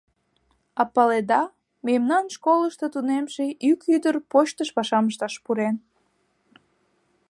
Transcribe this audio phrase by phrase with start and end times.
[0.81, 1.43] А паледа,
[1.87, 5.75] мемнан школышто тунемше ик ӱдыр почтыш пашам ышташ пурен.